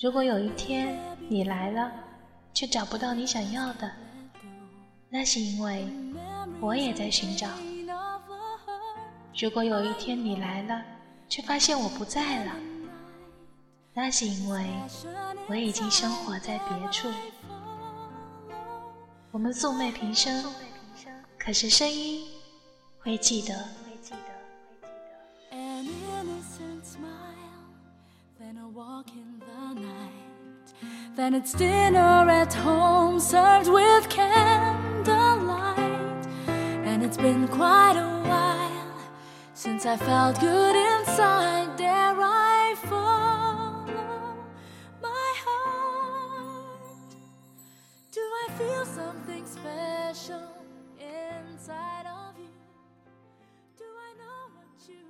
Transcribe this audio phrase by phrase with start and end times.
[0.00, 0.98] 如果有一天
[1.28, 1.92] 你来了，
[2.54, 3.92] 却找不到你想要的，
[5.10, 5.86] 那是因为
[6.58, 7.46] 我也在寻找。
[9.38, 10.82] 如果有一天你来了，
[11.28, 12.52] 却发现我不在了，
[13.92, 14.64] 那是因为
[15.46, 17.06] 我已经生活在别处。
[19.30, 20.42] 我们素昧平生，
[21.38, 22.26] 可是声音
[23.00, 23.54] 会记得。
[31.16, 35.78] Then it's dinner at home served with candlelight.
[36.86, 38.94] And it's been quite a while
[39.52, 41.76] since I felt good inside.
[41.76, 44.36] Dare I follow
[45.02, 47.14] my heart?
[48.12, 50.48] Do I feel something special
[50.98, 52.54] inside of you?
[53.76, 55.04] Do I know what you